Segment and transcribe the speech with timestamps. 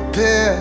[0.00, 0.60] prepared.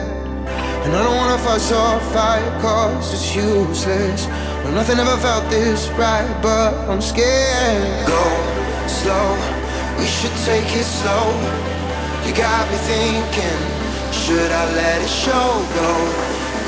[0.86, 4.28] And I don't wanna fuss or fight, cause it's useless.
[4.64, 8.08] No, nothing ever felt this right, but I'm scared.
[8.08, 8.24] Go
[8.88, 9.28] slow,
[9.98, 11.26] we should take it slow.
[12.26, 13.62] You got me thinking,
[14.14, 15.50] should I let it show?
[15.80, 15.92] Go,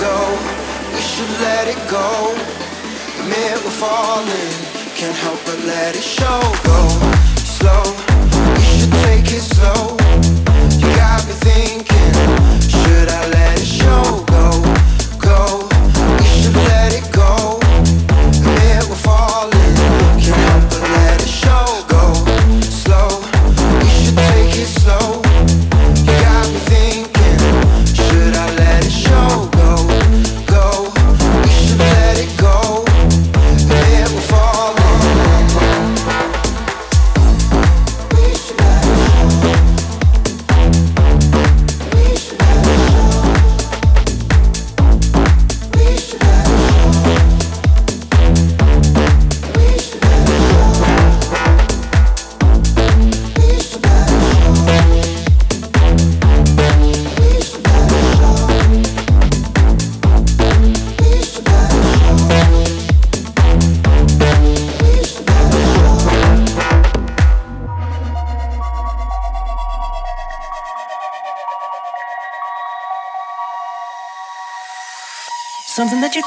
[0.06, 0.17] go,
[0.94, 2.35] we should let it go.
[3.19, 4.53] Admit we're falling,
[4.97, 6.41] can't help but let it show.
[6.67, 6.79] Go
[7.57, 7.83] slow,
[8.56, 9.95] we should take it slow.
[10.81, 12.37] You got me thinking
[12.88, 14.37] should I let it show?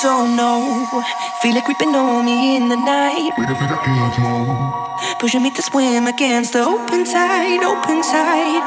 [0.02, 1.02] don't know.
[1.42, 3.32] Feel it creeping on me in the night.
[5.18, 8.64] Pushing me to swim against the open tide, open tide.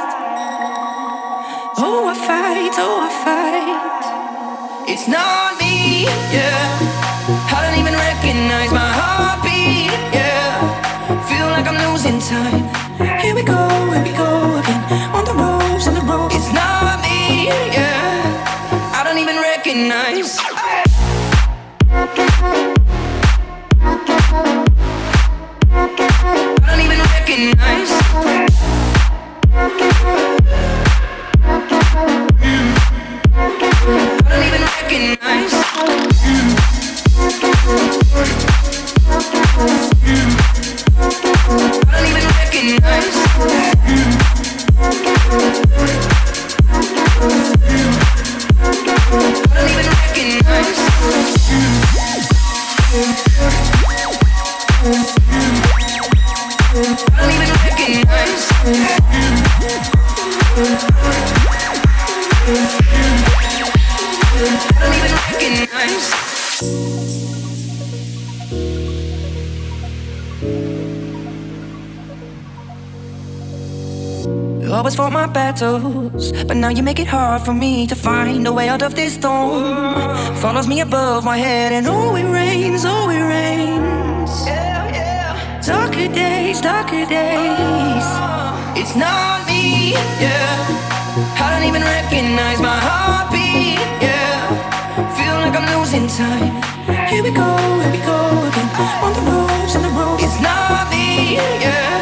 [1.77, 4.89] Oh, I fight, oh, I fight.
[4.91, 6.53] It's not me, yeah.
[7.49, 10.53] I don't even recognize my heartbeat, yeah.
[11.29, 12.69] Feel like I'm losing time.
[13.21, 13.57] Here we go,
[13.89, 14.83] here we go again.
[15.17, 16.35] On the ropes, on the ropes.
[16.35, 18.93] It's not me, yeah.
[18.93, 20.52] I don't even recognize.
[76.63, 80.15] Now you make it hard for me to find a way out of this storm.
[80.43, 84.33] Follows me above my head, and oh, it rains, oh, it rains.
[85.67, 88.07] Darker days, darker days.
[88.79, 89.91] It's not me,
[90.23, 91.43] yeah.
[91.43, 94.47] I don't even recognize my heartbeat, yeah.
[95.17, 96.53] Feel like I'm losing time.
[97.11, 97.49] Here we go,
[97.83, 98.69] here we go again.
[99.05, 100.23] On the roads, on the roads.
[100.23, 101.93] It's not me, yeah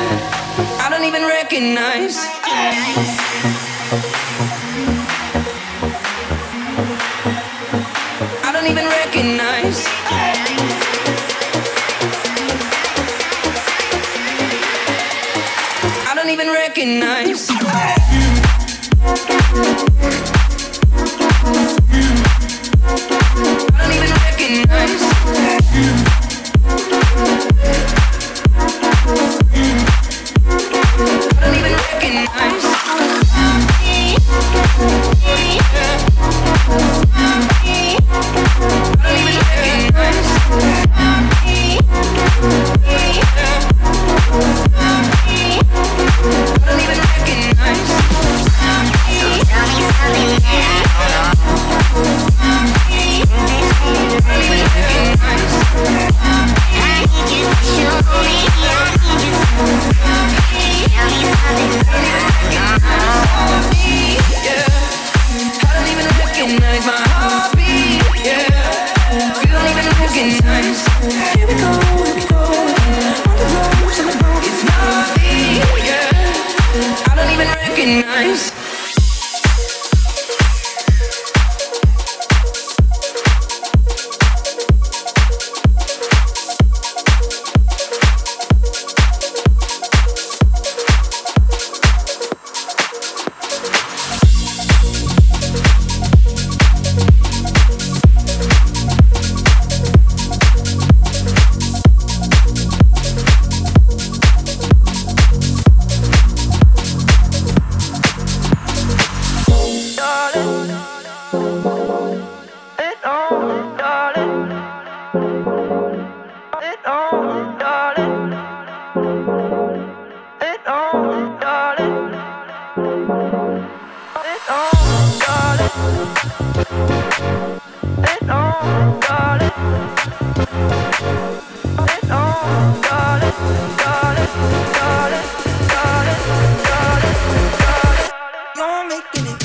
[0.84, 2.41] I don't even recognize.
[17.00, 17.50] Recognize.
[23.74, 24.12] I don't even
[24.68, 26.11] recognize.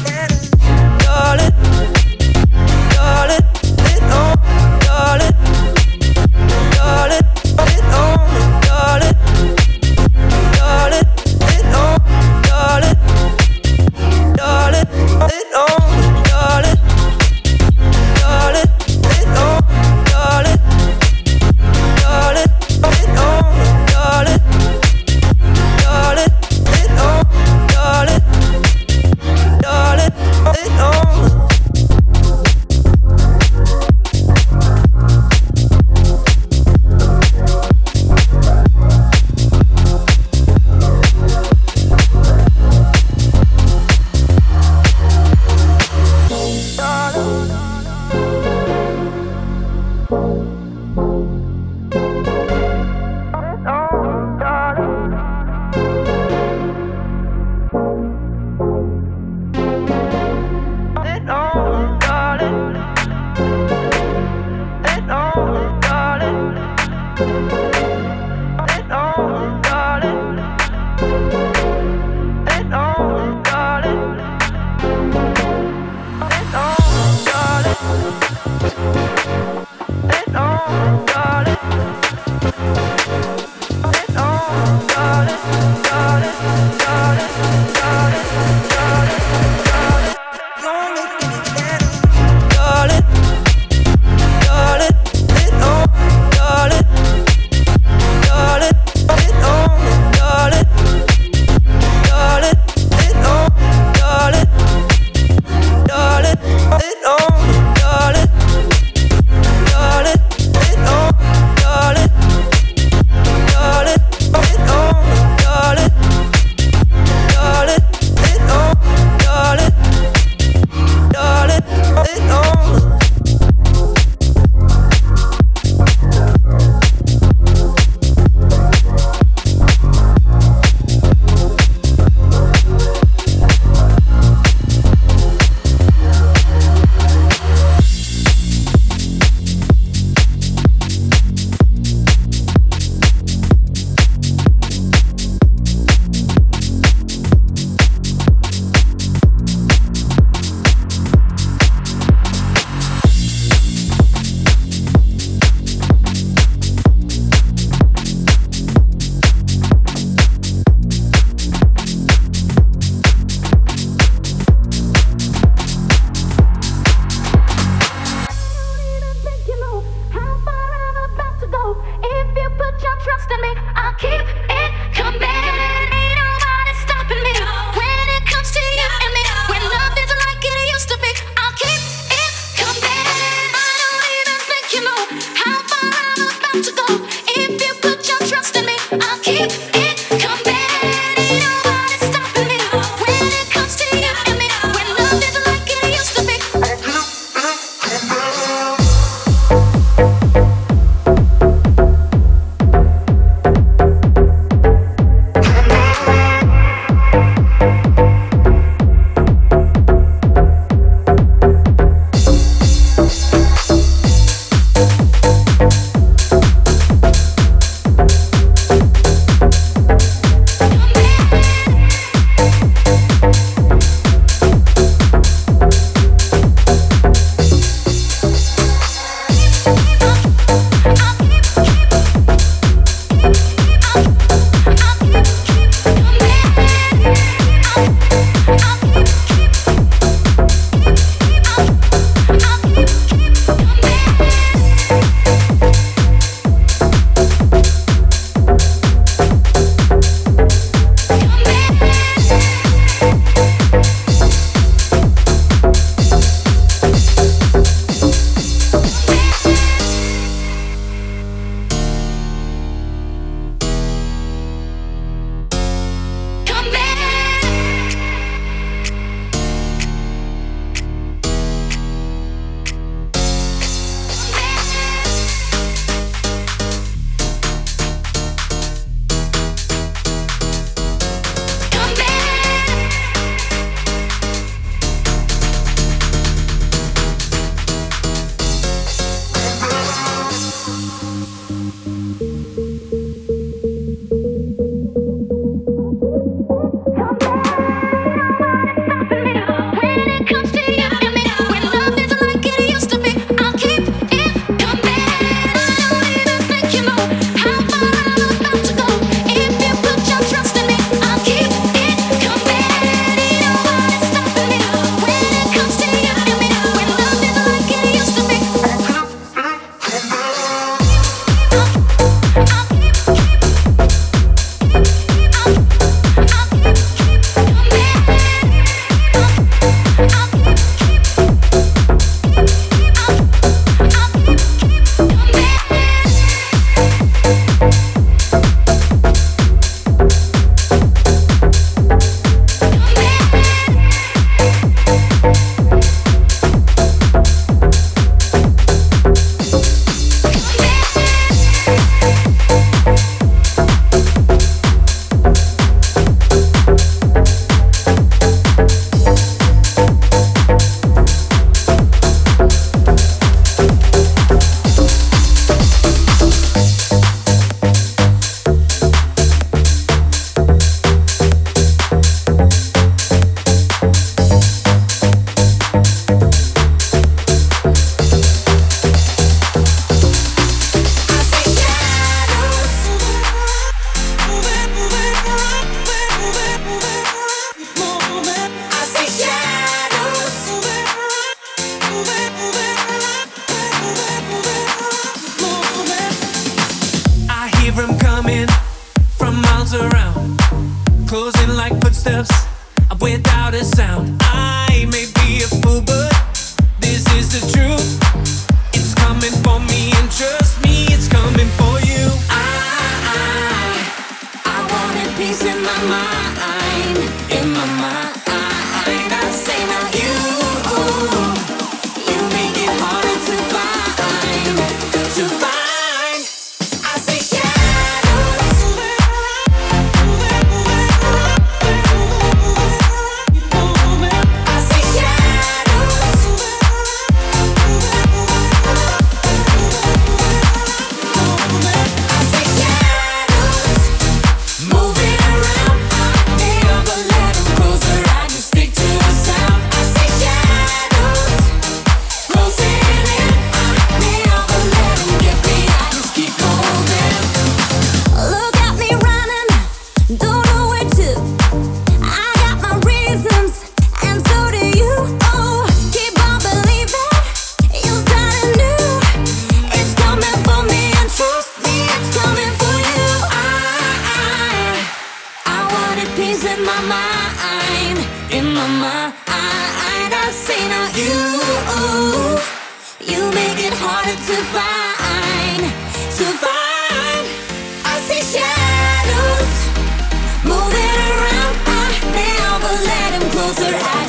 [0.08, 0.35] Yeah.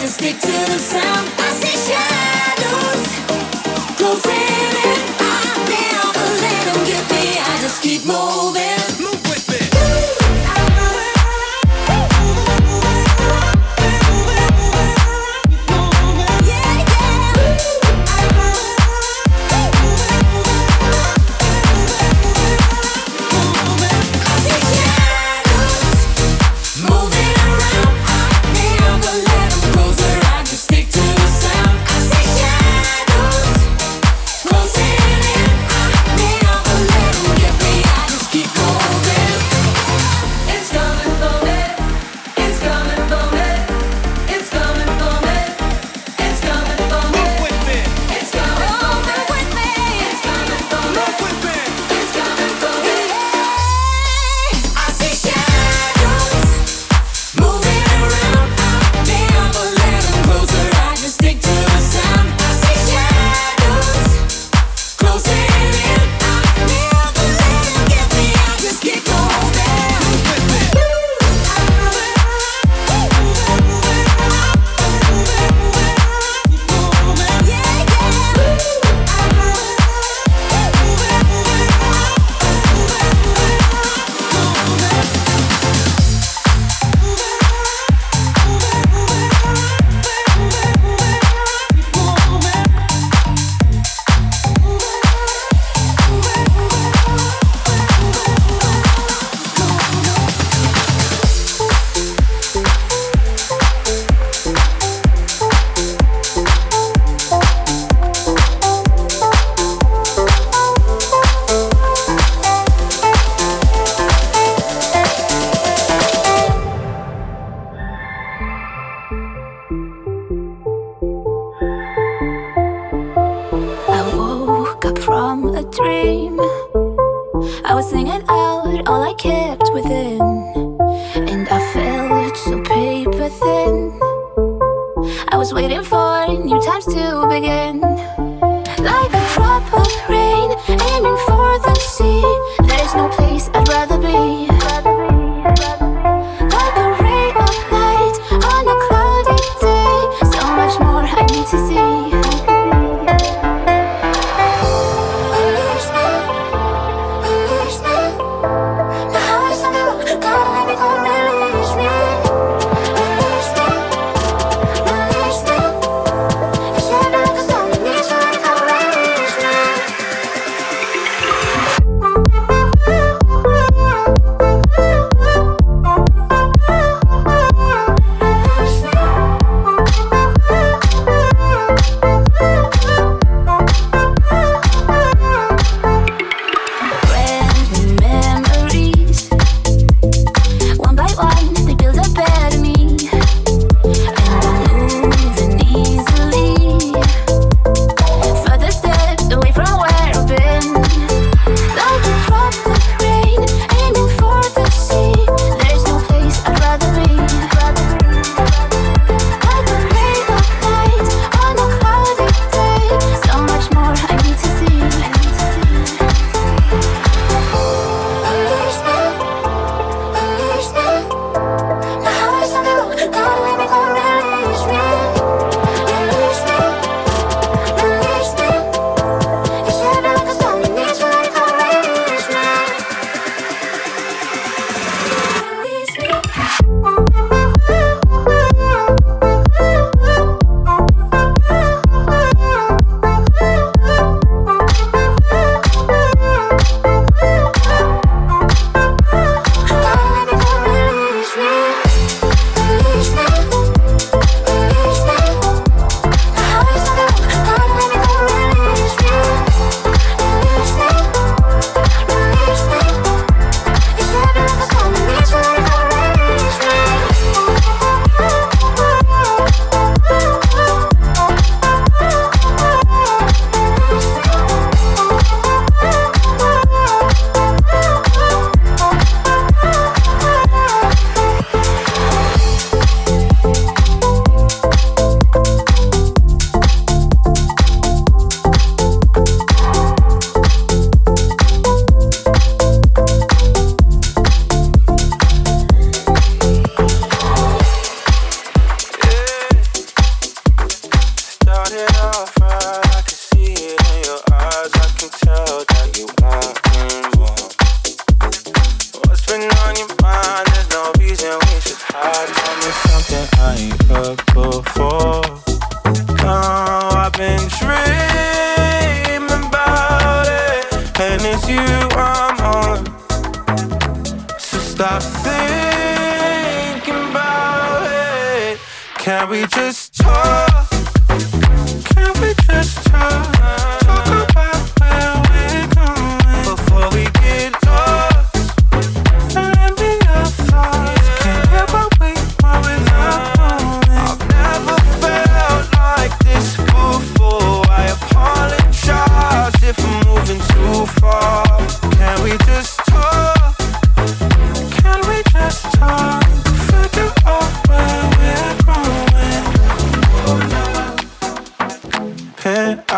[0.07, 1.66] Stick to the sound.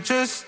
[0.00, 0.39] just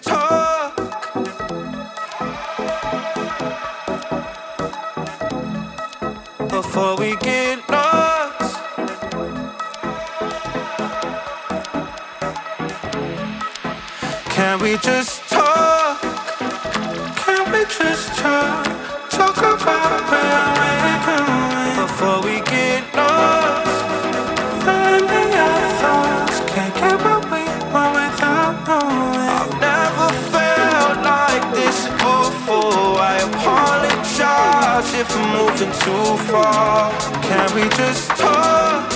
[35.03, 36.93] if I'm moving too far.
[37.23, 38.89] Can we just talk?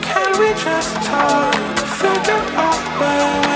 [0.00, 1.54] Can we just talk?
[2.00, 3.51] Figure out where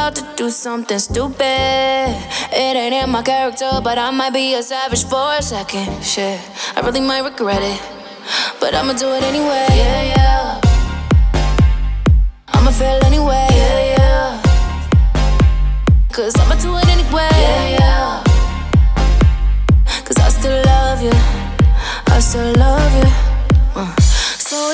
[0.00, 2.08] about to do something stupid.
[2.52, 6.02] It ain't in my character, but I might be a savage for a second.
[6.02, 6.40] Shit,
[6.74, 7.80] I really might regret it.
[8.60, 9.66] But I'ma do it anyway.
[9.82, 10.60] Yeah, yeah.
[12.48, 13.46] I'ma feel anyway.
[13.60, 14.42] Yeah, yeah.
[16.16, 17.34] Cause I'ma do it anyway.
[17.46, 18.22] Yeah, yeah.
[20.06, 21.16] Cause I still love you.
[22.14, 23.19] I still love you.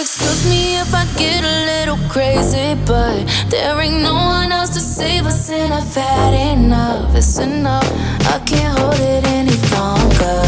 [0.06, 4.80] Excuse me if I get a little crazy, but there ain't no one else to
[4.80, 7.12] save us, and I've had enough.
[7.16, 7.90] It's enough.
[8.32, 10.38] I can't hold it any longer.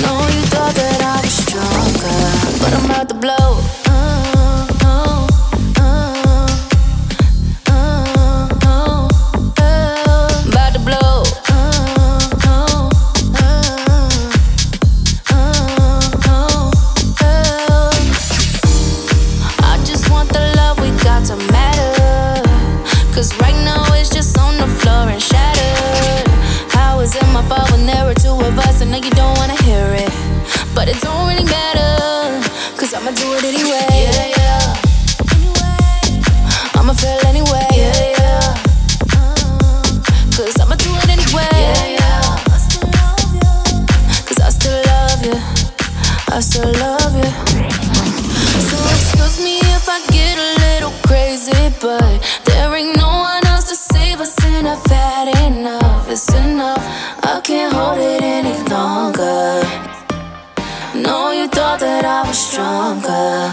[0.00, 2.20] No, you thought that I was stronger,
[2.62, 3.89] but I'm about to blow.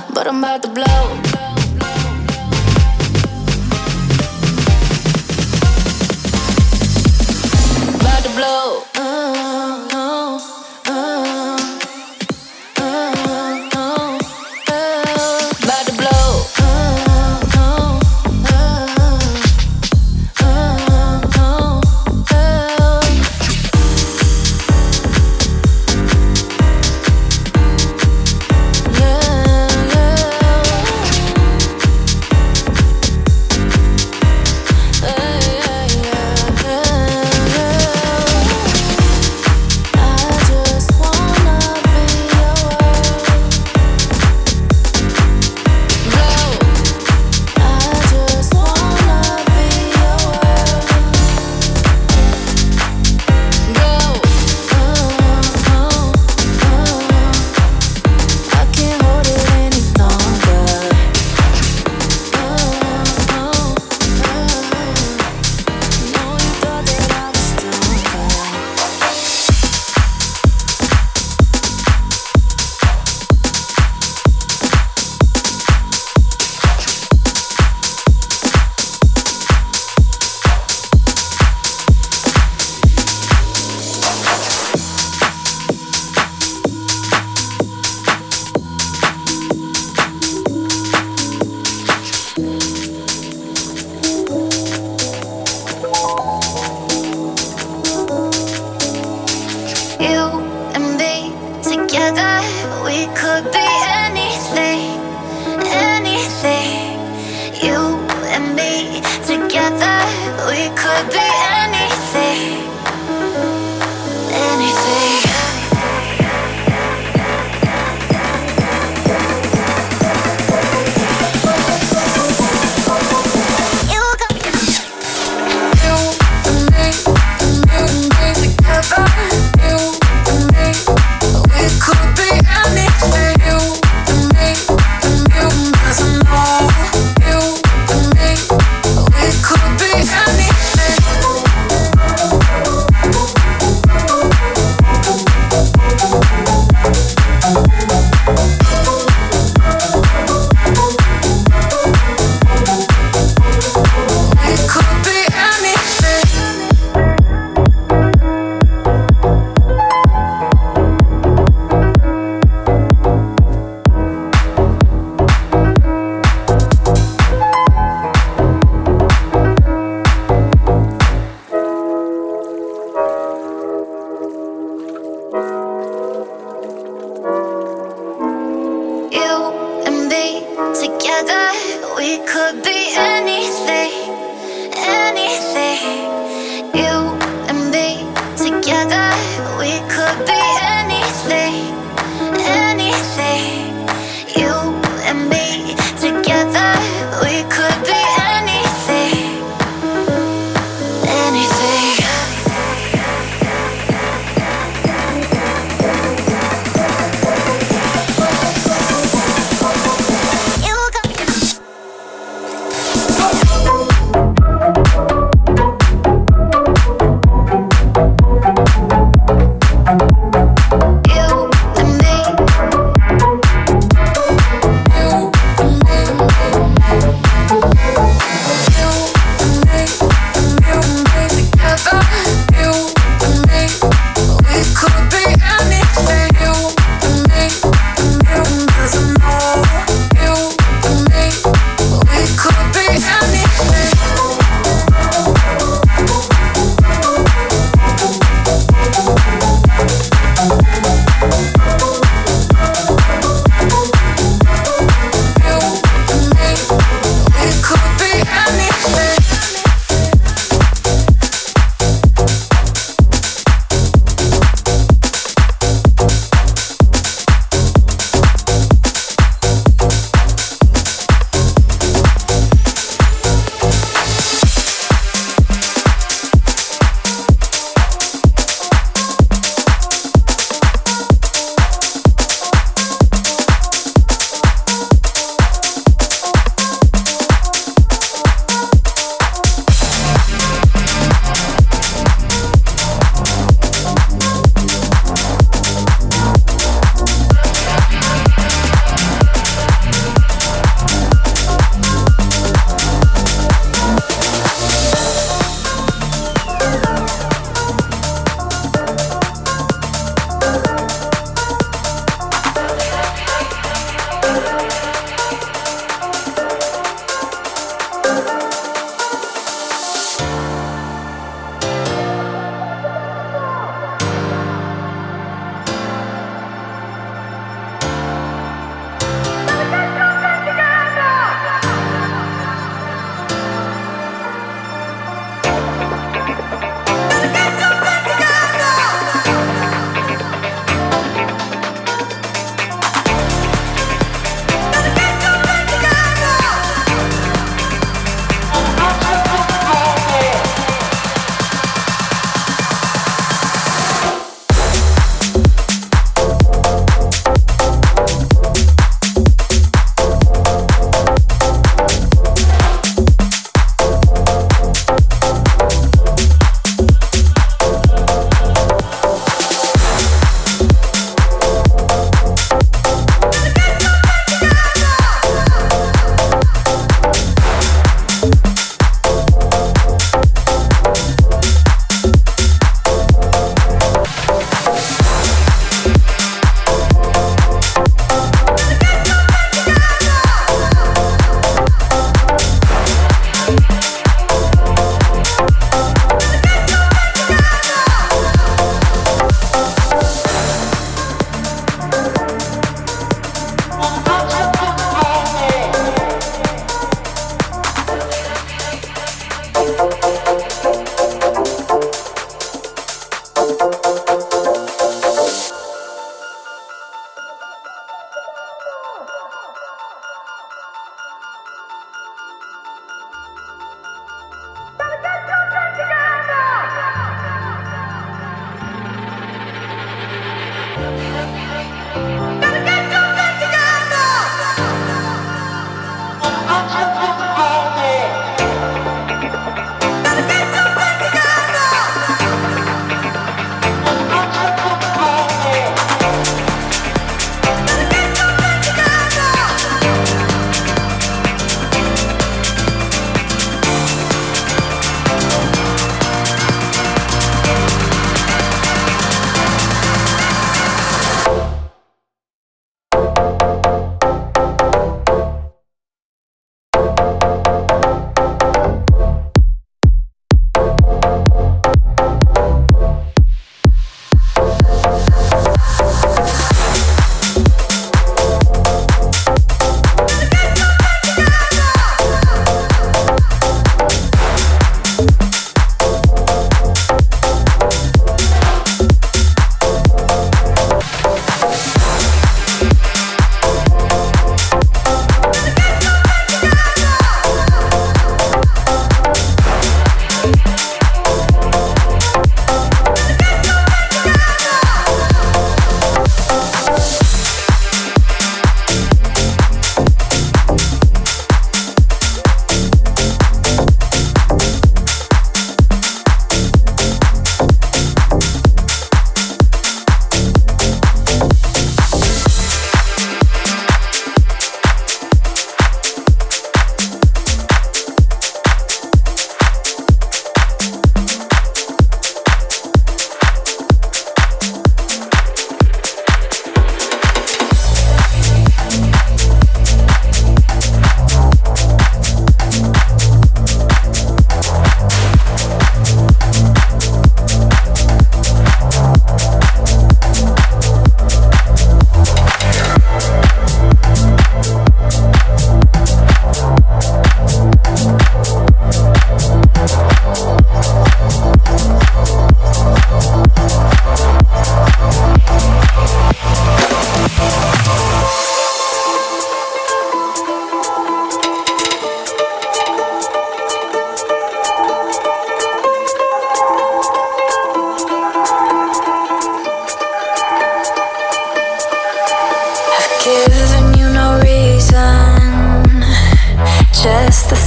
[0.06, 1.07] Could be anything, to You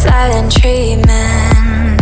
[0.00, 2.00] silent treatment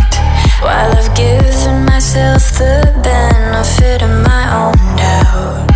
[0.62, 5.66] while I've given myself the benefit of my own doubt.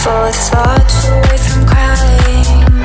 [0.00, 2.76] For thoughts away from crying,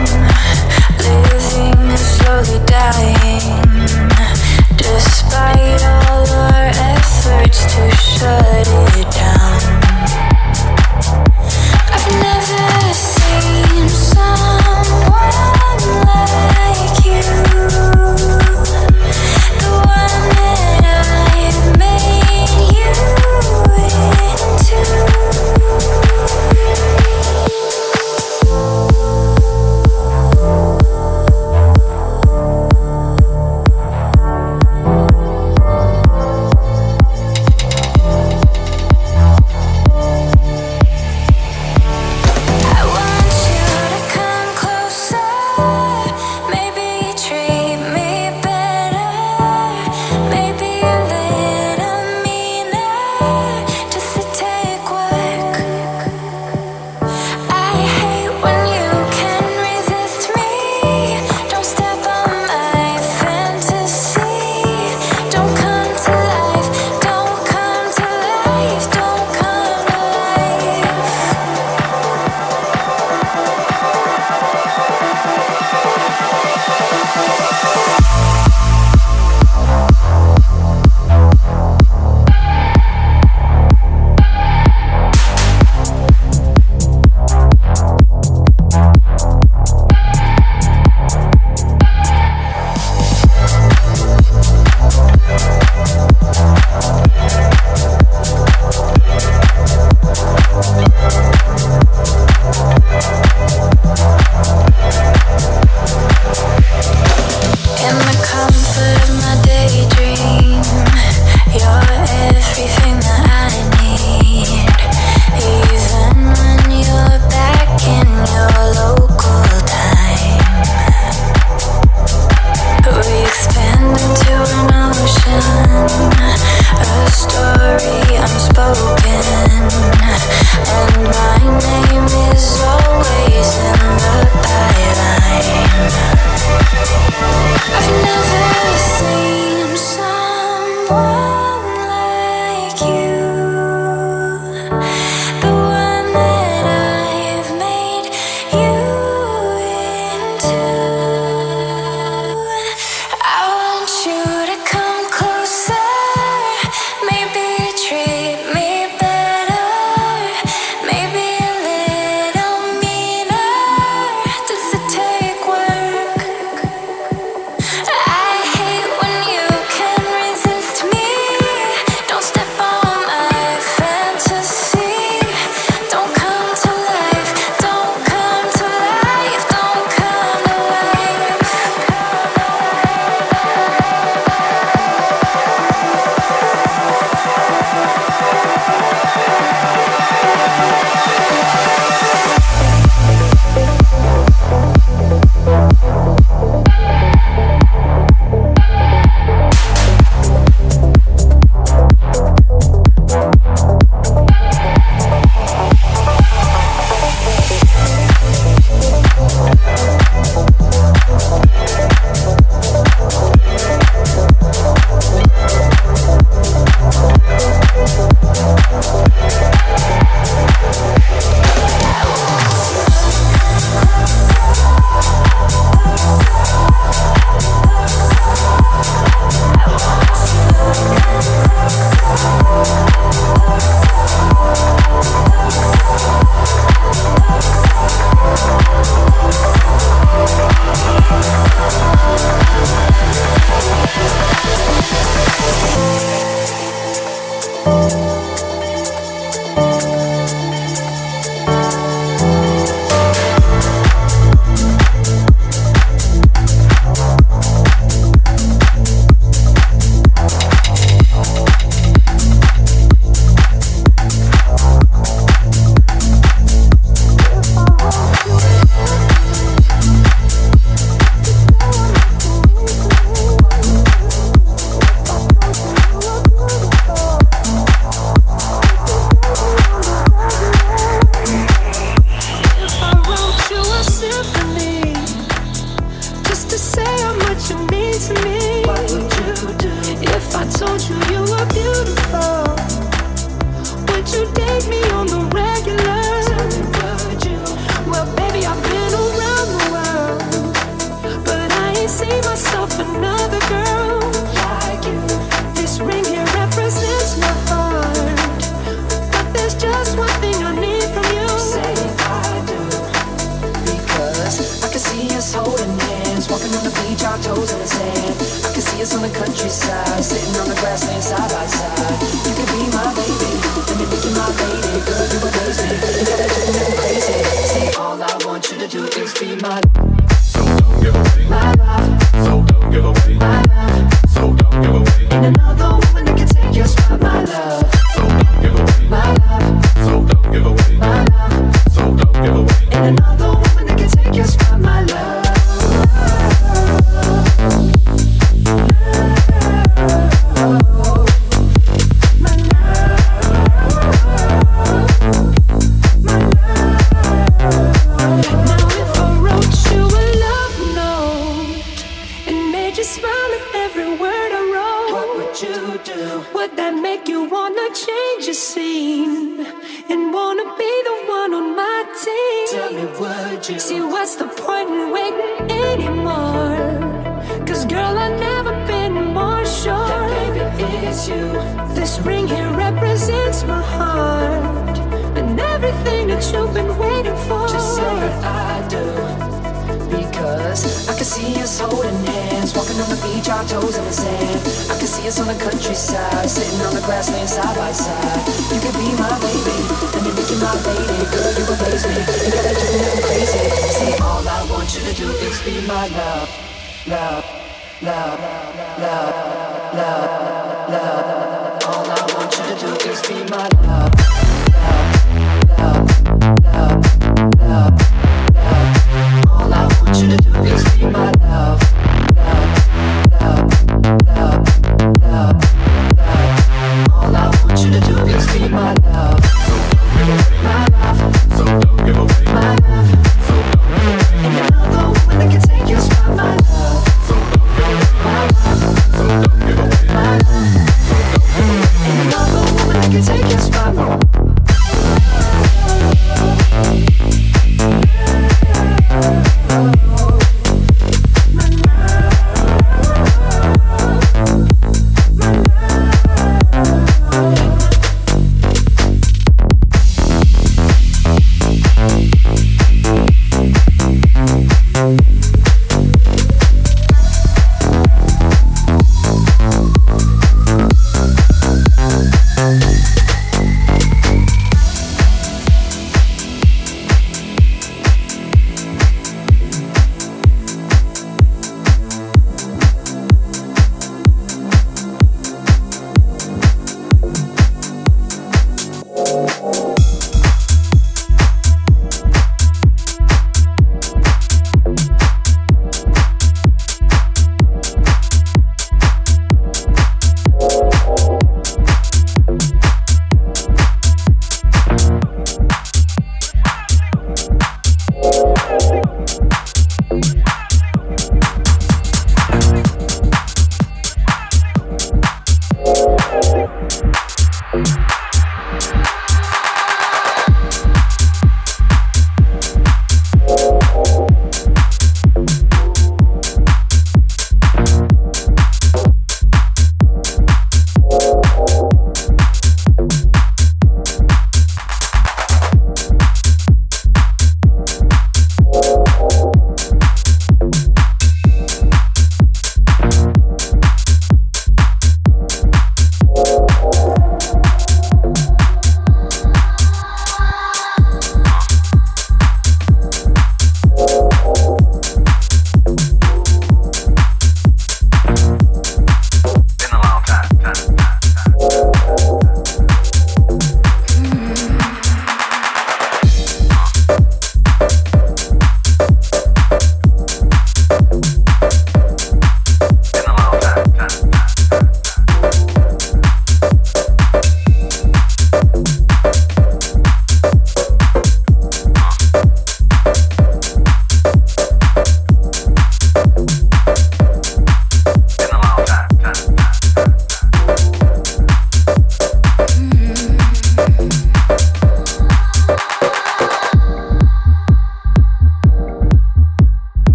[1.04, 4.08] living and slowly dying,
[4.78, 9.60] despite all our efforts to shut it down.
[11.92, 12.77] I've never